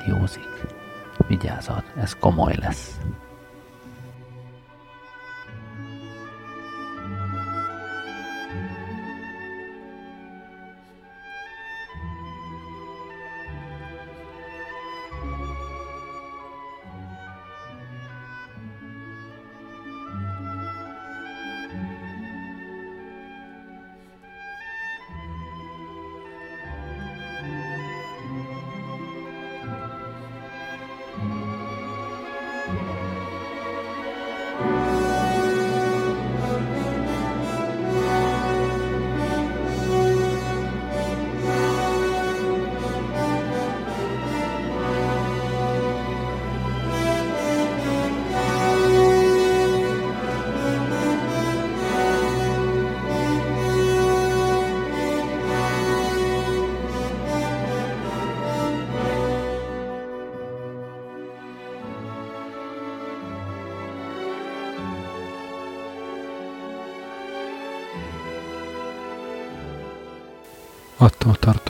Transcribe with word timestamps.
rádiózik. 0.00 0.66
Vigyázat, 1.26 1.84
ez 1.96 2.16
komoly 2.18 2.54
lesz. 2.56 2.96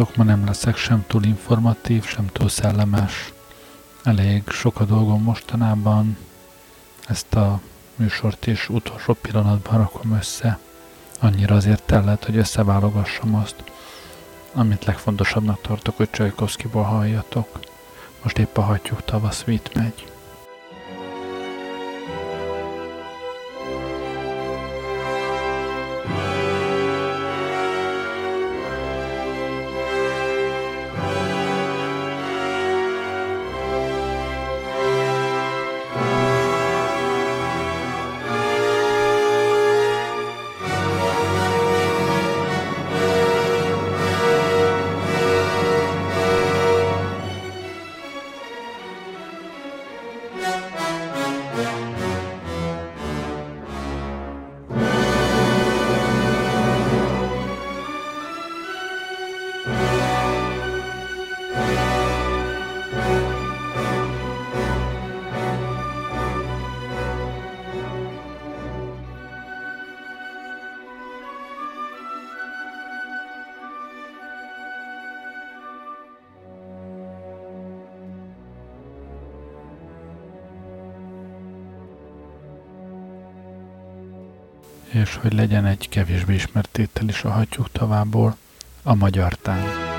Tartok, 0.00 0.16
ma 0.16 0.24
nem 0.24 0.44
leszek 0.44 0.76
sem 0.76 1.04
túl 1.06 1.24
informatív, 1.24 2.04
sem 2.04 2.26
túl 2.26 2.48
szellemes. 2.48 3.32
Elég 4.02 4.48
sok 4.48 4.80
a 4.80 4.84
dolgom 4.84 5.22
mostanában. 5.22 6.16
Ezt 7.08 7.34
a 7.34 7.60
műsort 7.96 8.46
is 8.46 8.68
utolsó 8.68 9.12
pillanatban 9.12 9.78
rakom 9.78 10.12
össze. 10.12 10.58
Annyira 11.18 11.54
azért 11.54 11.82
tellett, 11.82 12.24
hogy 12.24 12.36
összeválogassam 12.36 13.34
azt, 13.34 13.64
amit 14.52 14.84
legfontosabbnak 14.84 15.60
tartok, 15.60 15.96
hogy 15.96 16.10
Csajkovszkiból 16.10 16.82
halljatok. 16.82 17.58
Most 18.22 18.38
épp 18.38 18.56
a 18.56 18.62
hatjuk 18.62 19.04
tavasz 19.04 19.42
vitt 19.42 19.74
megy. 19.74 20.12
Egy 85.80 85.88
kevésbé 85.88 86.34
ismert 86.34 86.68
tétel 86.72 87.08
is 87.08 87.24
a 87.24 87.30
hattyúk 87.30 87.72
tavából, 87.72 88.36
a 88.82 88.94
magyar 88.94 89.34
tánc. 89.34 89.89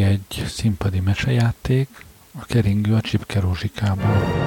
Egy 0.00 0.44
színpadi 0.46 1.00
mesejáték, 1.00 1.88
a 2.38 2.44
keringő 2.44 2.94
a 2.94 3.00
Csipke 3.00 3.40
Rózsikából. 3.40 4.45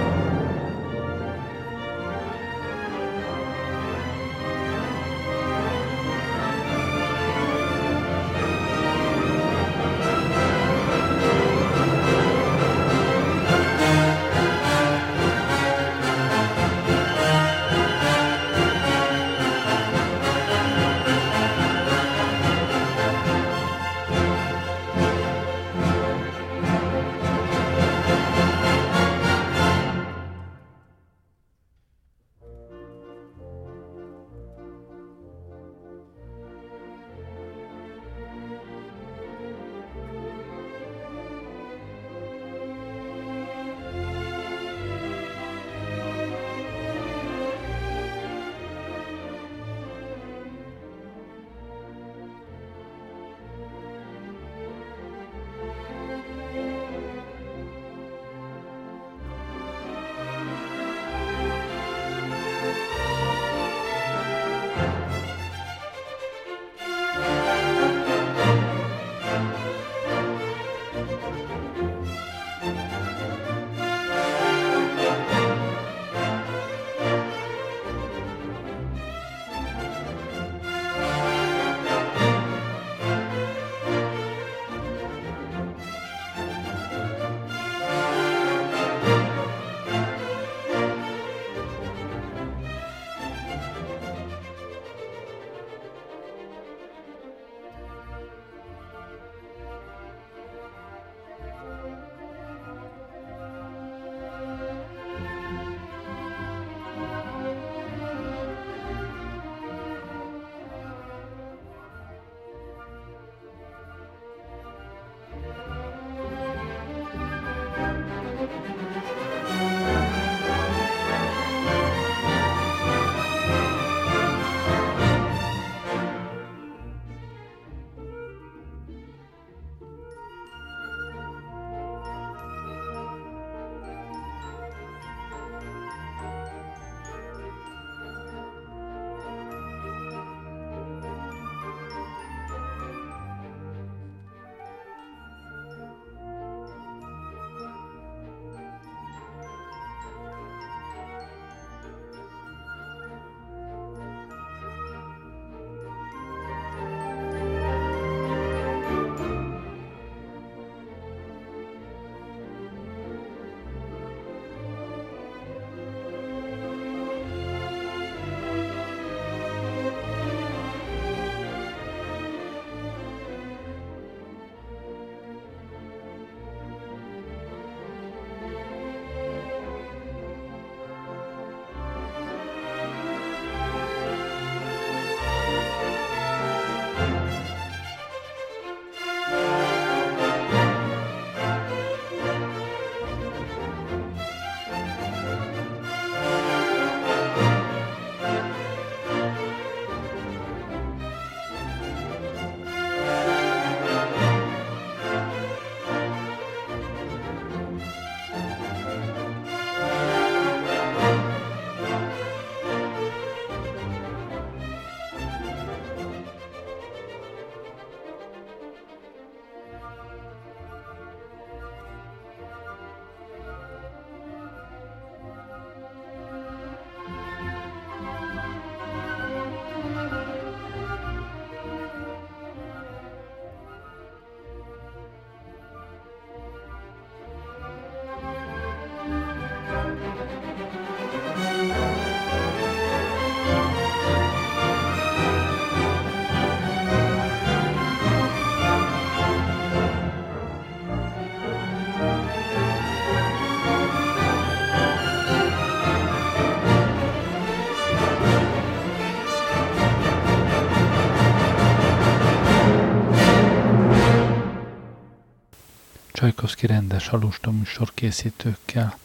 Csajkovszki 266.59 266.89
rendes 266.89 267.07
halusta 267.07 267.51
műsor 267.51 267.91
készítőkkel. 267.93 268.97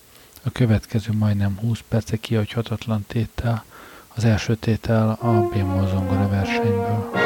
A 0.42 0.50
következő 0.50 1.12
majdnem 1.12 1.58
20 1.60 1.80
perce 1.88 2.16
kiadhatatlan 2.16 3.04
tétel, 3.06 3.64
az 4.14 4.24
első 4.24 4.54
tétel 4.54 5.18
a 5.20 5.48
bémol 5.52 5.88
zongora 5.88 6.28
versenyből. 6.28 7.23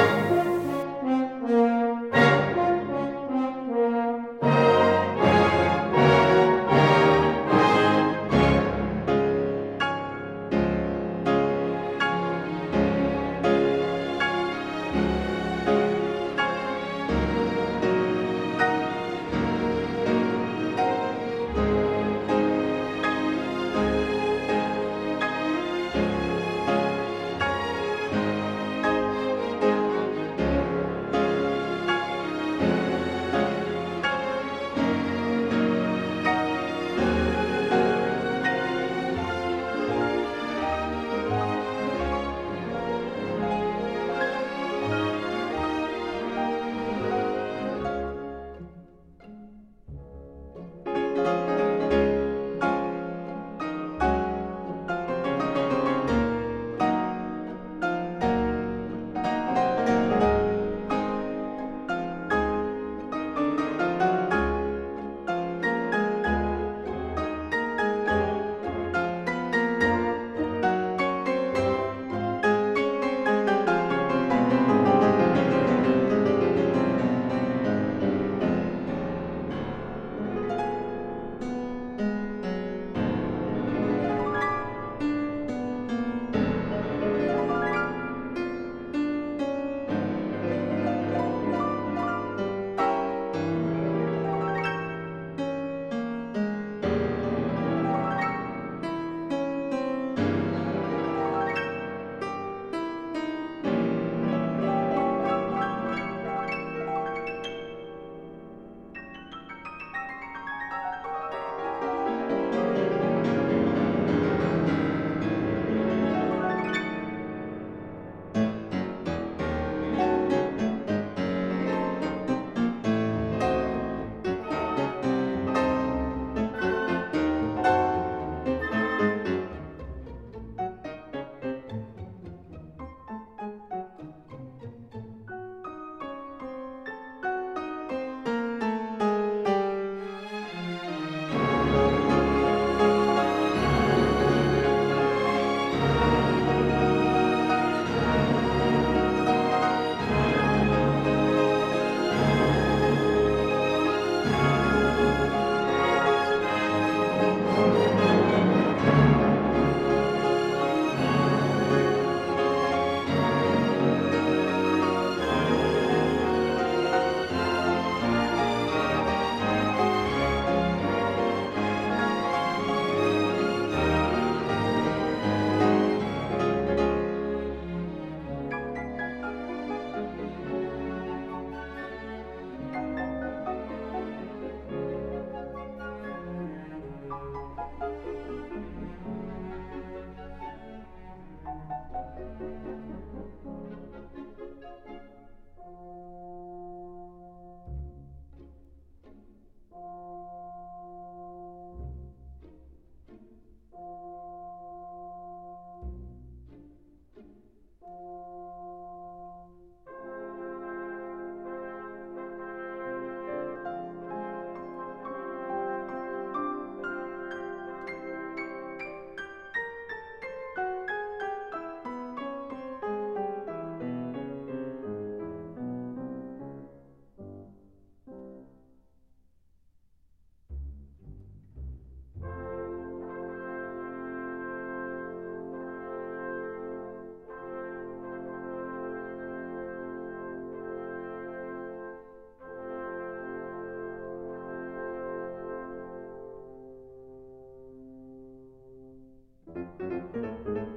Thank 249.54 249.68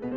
you. 0.03 0.11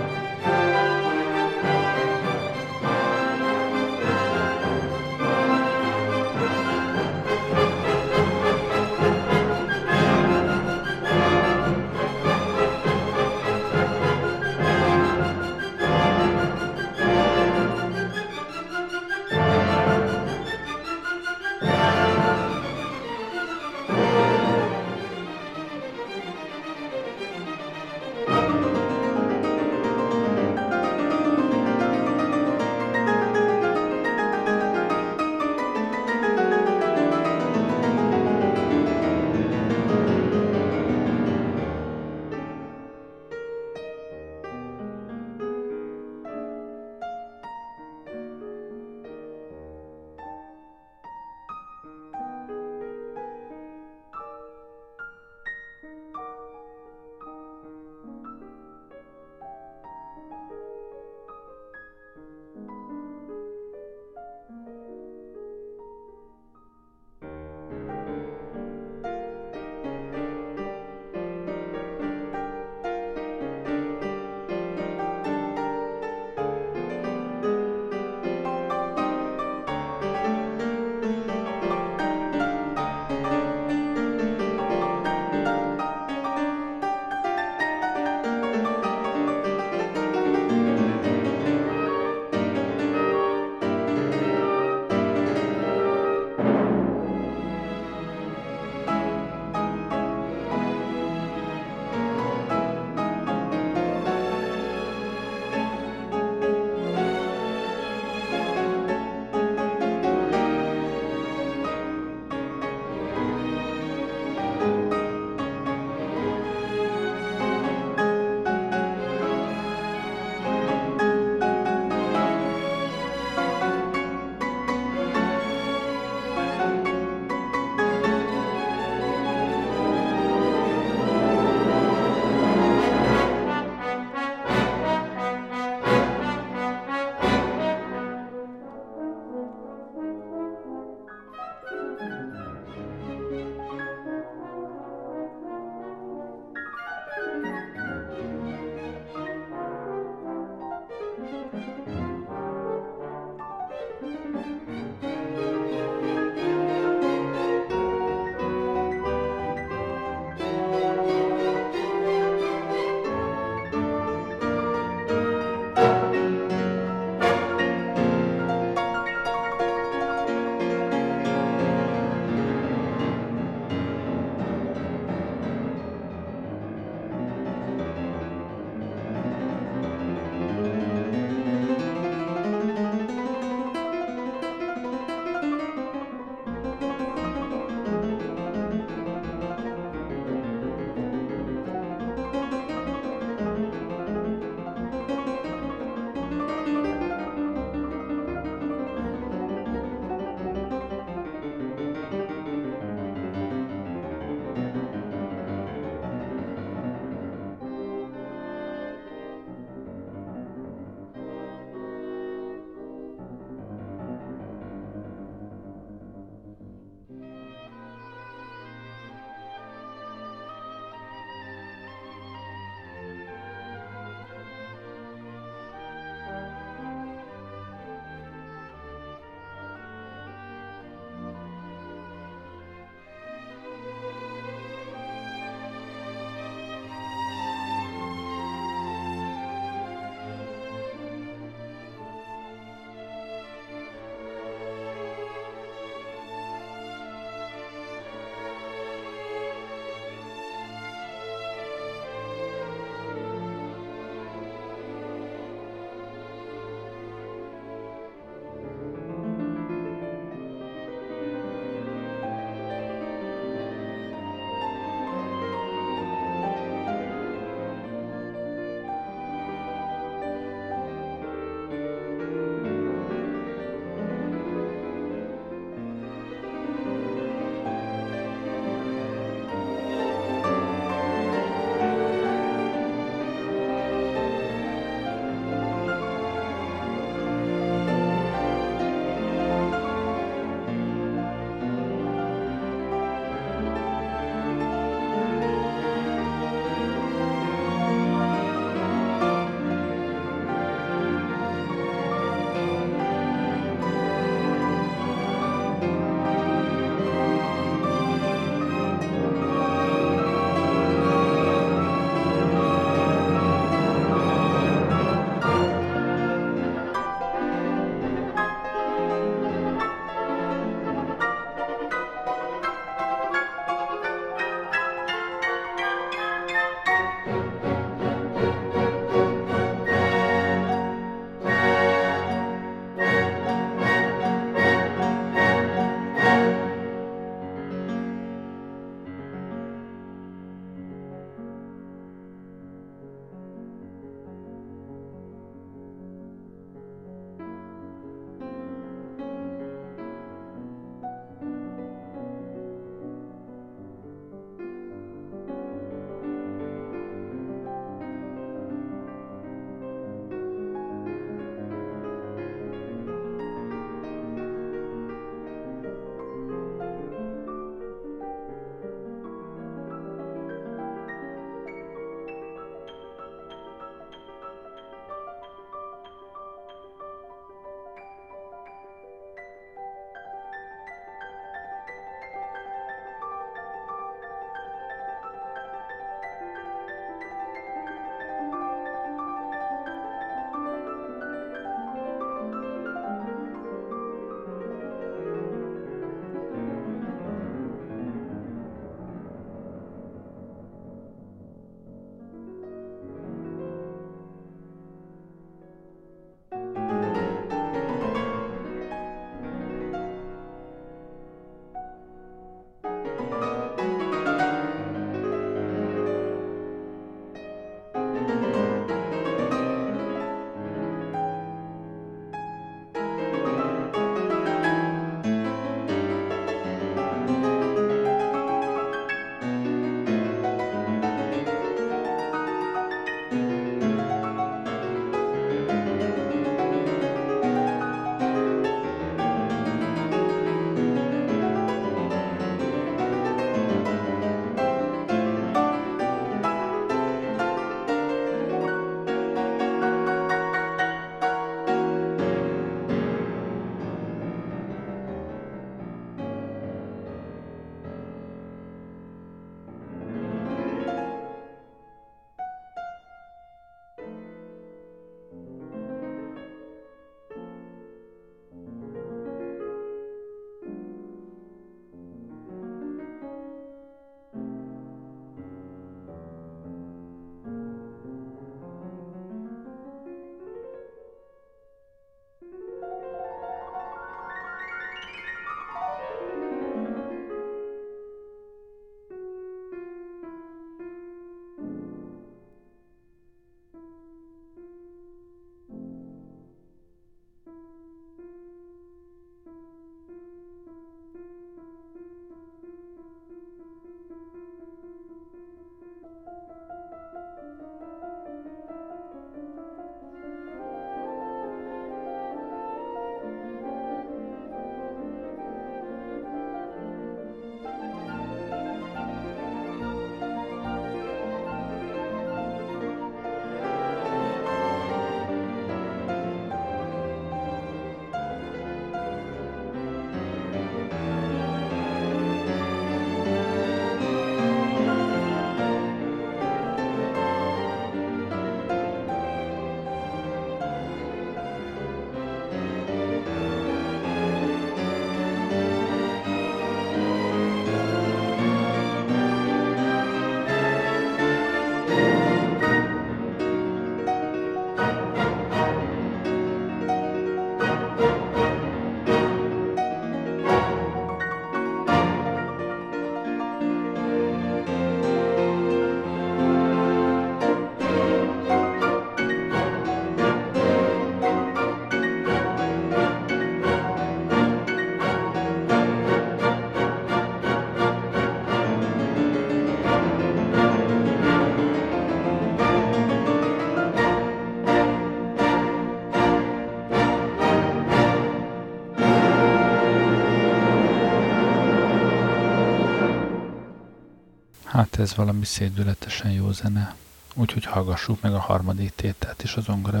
Hát 594.72 594.98
ez 594.98 595.14
valami 595.14 595.44
szédületesen 595.44 596.30
jó 596.30 596.52
zene. 596.52 596.94
Úgyhogy 597.34 597.64
hallgassuk 597.64 598.20
meg 598.20 598.34
a 598.34 598.38
harmadik 598.38 598.92
tételt 598.94 599.42
is 599.42 599.54
az 599.54 599.68
ongora 599.68 600.00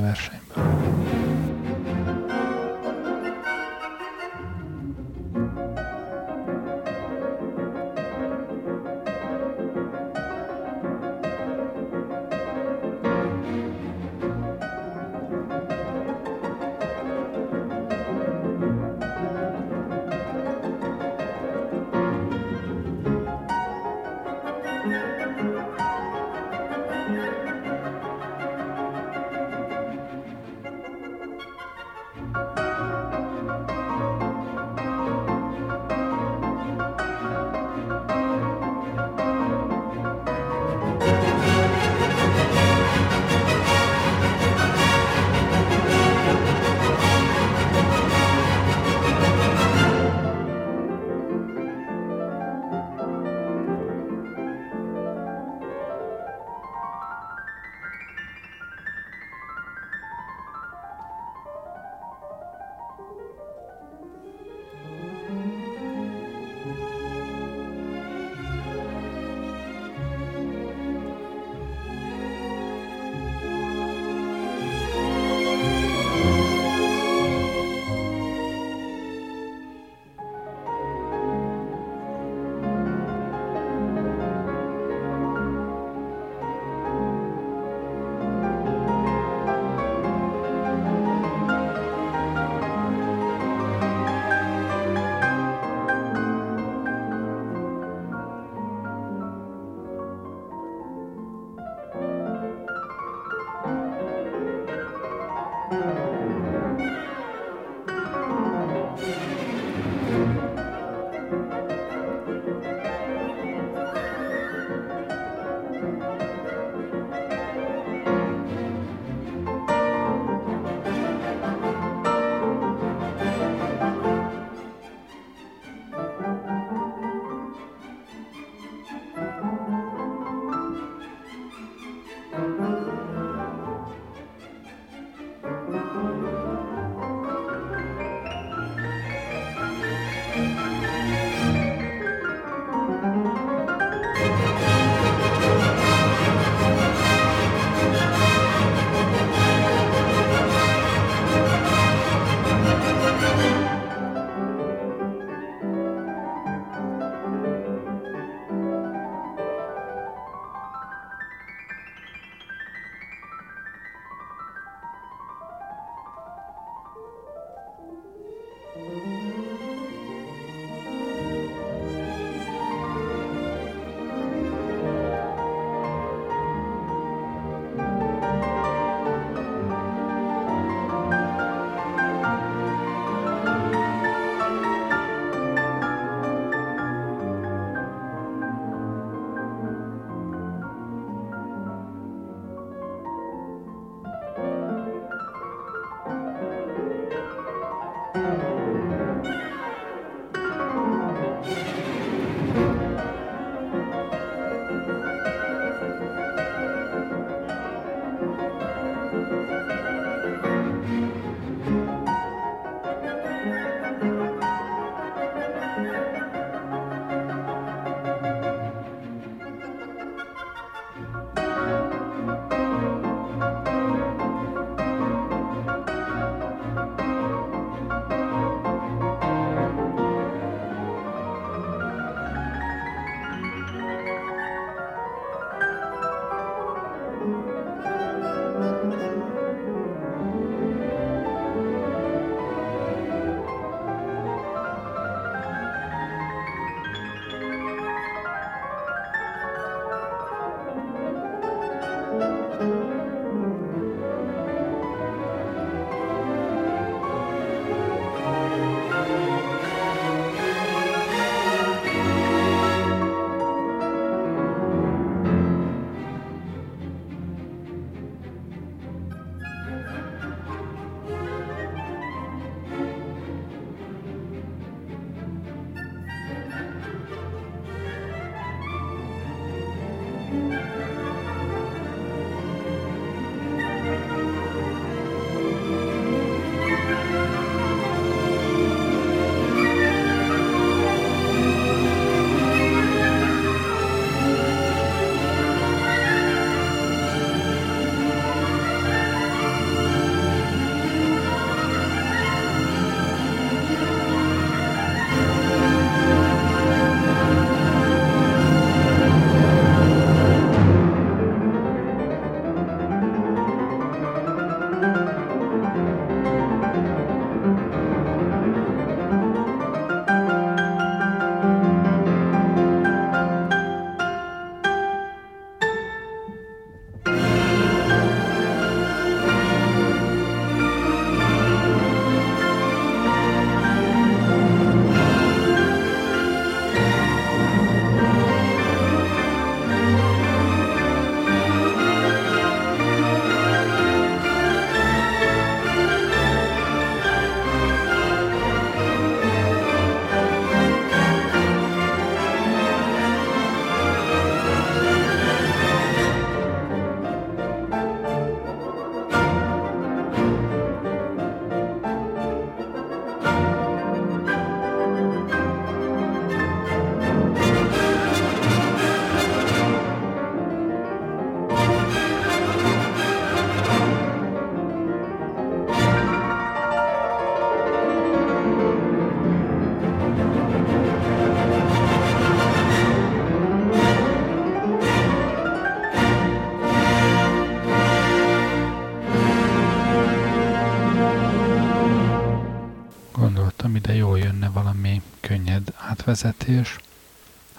történetvezetés, 396.22 396.78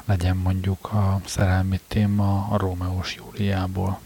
legyen 0.06 0.38
mondjuk 0.38 0.94
a 0.94 1.22
szerelmi 1.26 1.80
téma 1.88 2.48
a 2.50 2.58
Rómeós 2.58 3.16
Júliából. 3.16 4.00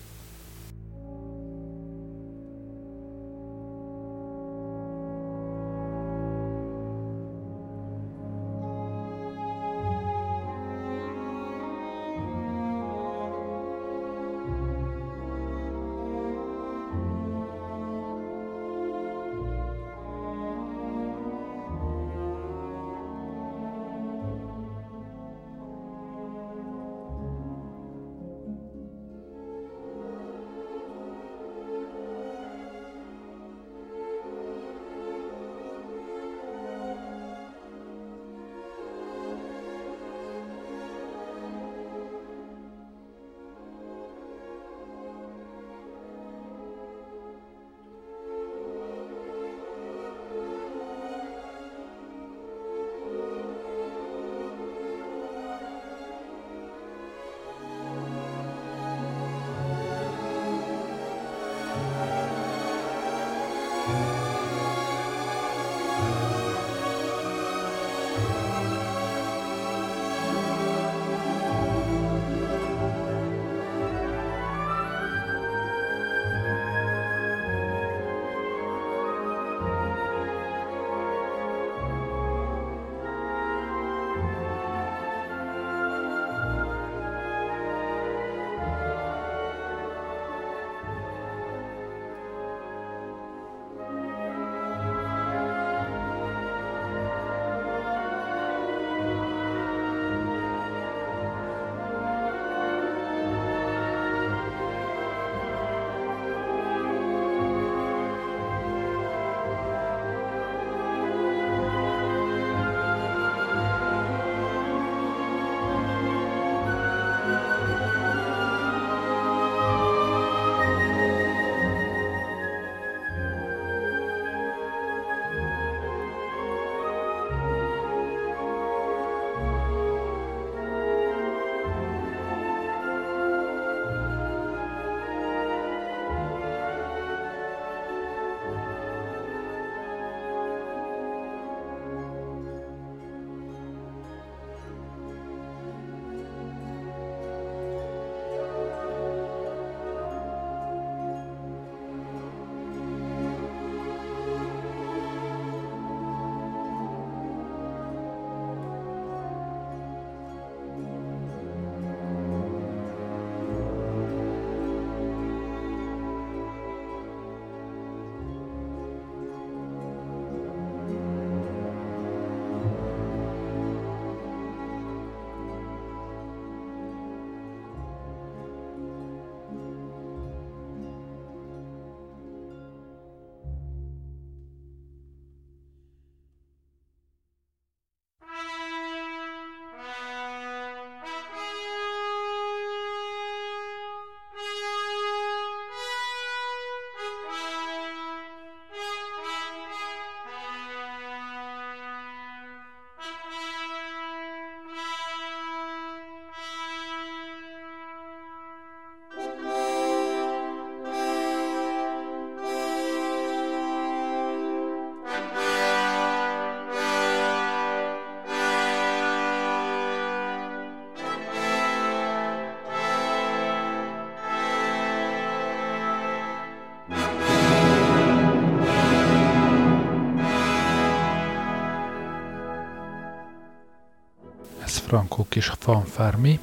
Franco 234.88 235.26
kis 235.30 235.52
fanfármi, 235.60 236.40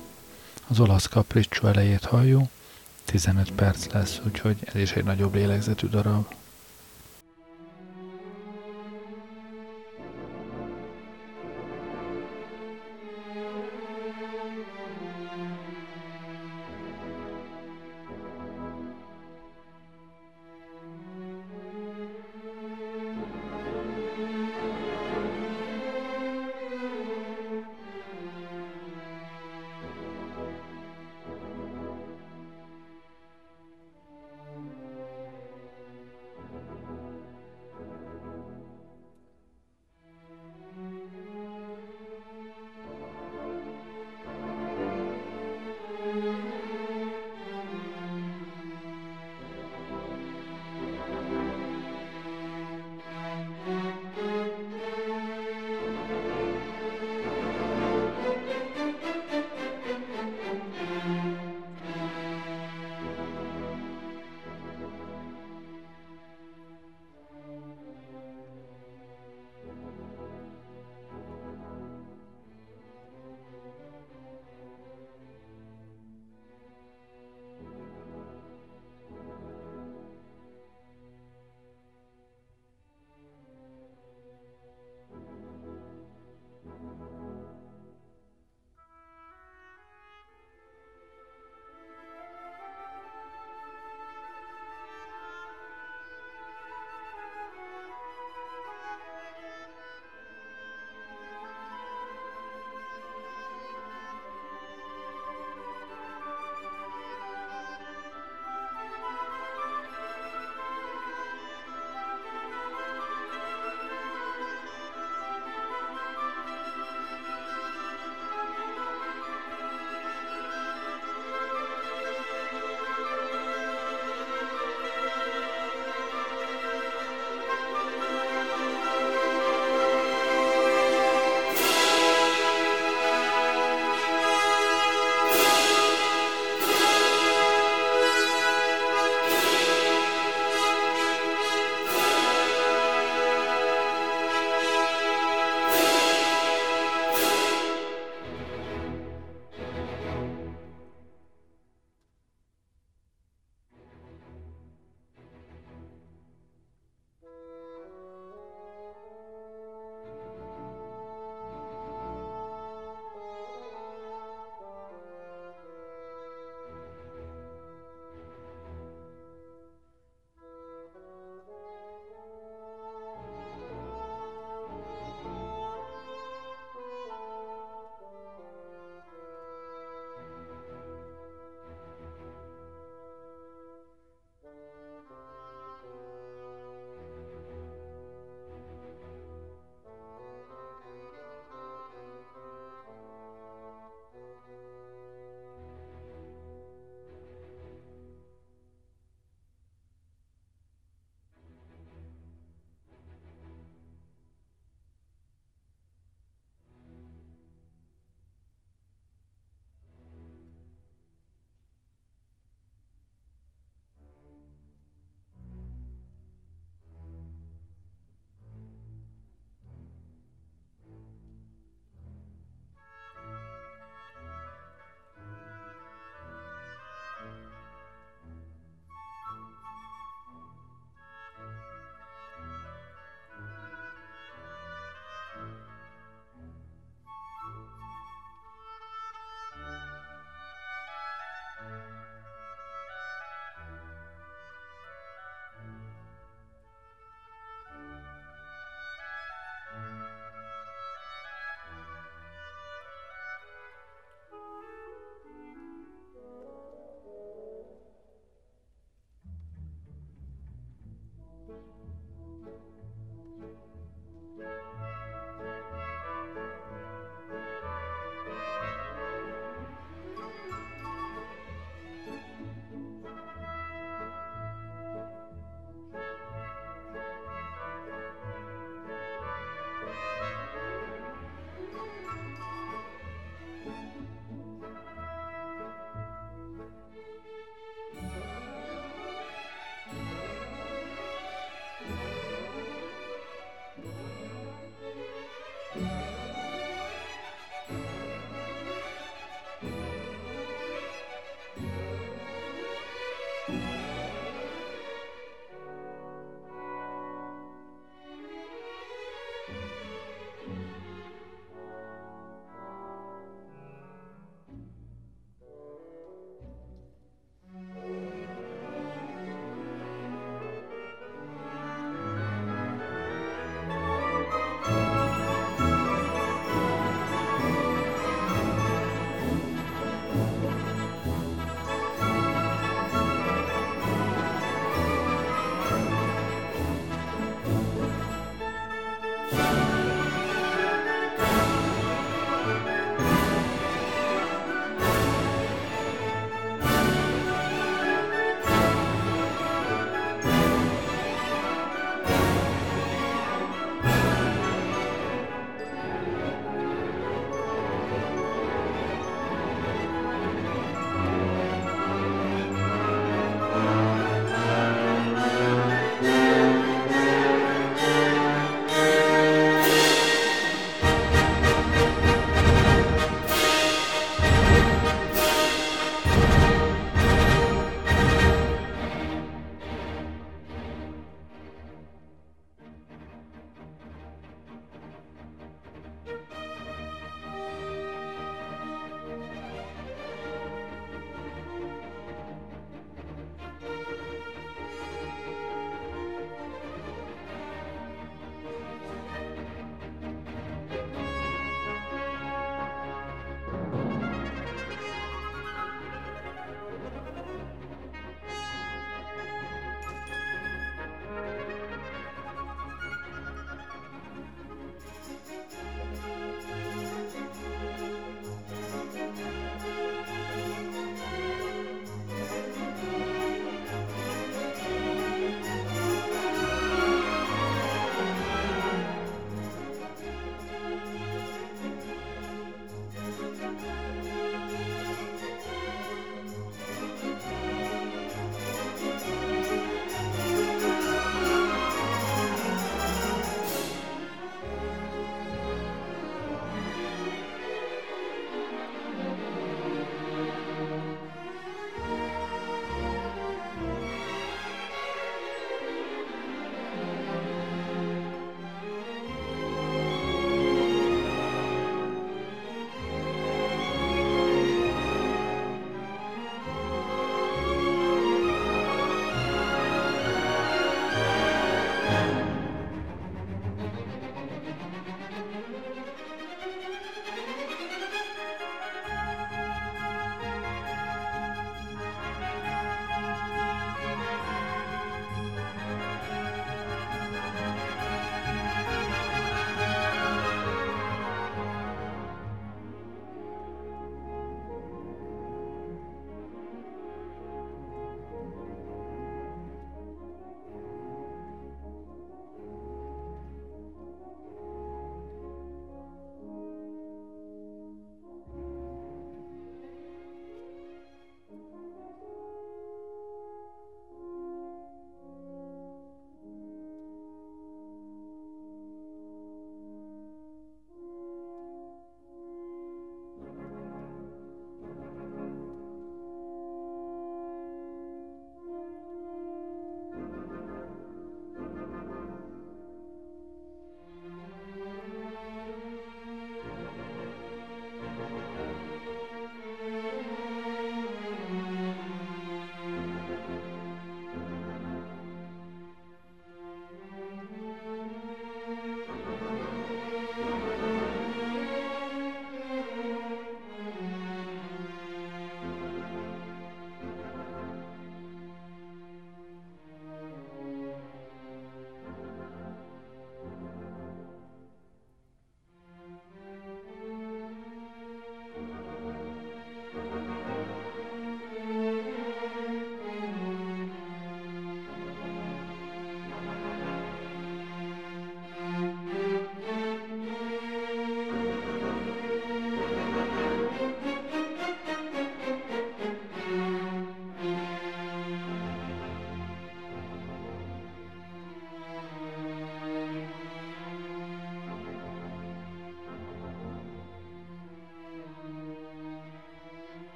az 0.68 0.80
olasz 0.80 1.06
kapricsó 1.06 1.66
elejét 1.66 2.04
halljuk, 2.04 2.48
15 3.04 3.50
perc 3.50 3.86
lesz, 3.86 4.20
úgyhogy 4.26 4.56
ez 4.64 4.80
is 4.80 4.92
egy 4.92 5.04
nagyobb 5.04 5.34
lélegzetű 5.34 5.86
darab. 5.86 6.24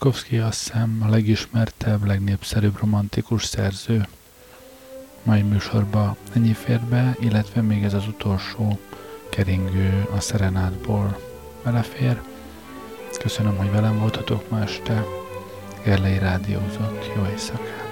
Csajkovszki 0.00 0.38
azt 0.38 0.62
hiszem 0.62 1.02
a 1.06 1.08
legismertebb, 1.08 2.06
legnépszerűbb 2.06 2.78
romantikus 2.78 3.44
szerző. 3.44 4.06
Mai 5.22 5.42
műsorba 5.42 6.16
ennyi 6.34 6.52
fér 6.52 6.80
be, 6.80 7.16
illetve 7.18 7.60
még 7.60 7.82
ez 7.82 7.94
az 7.94 8.06
utolsó 8.06 8.78
keringő 9.30 10.06
a 10.16 10.20
szerenádból 10.20 11.20
belefér. 11.64 12.20
Köszönöm, 13.18 13.56
hogy 13.56 13.70
velem 13.70 13.98
voltatok 13.98 14.50
ma 14.50 14.60
este. 14.60 15.04
Gerlei 15.84 16.18
Rádiózott. 16.18 17.10
Jó 17.16 17.26
éjszakát! 17.26 17.89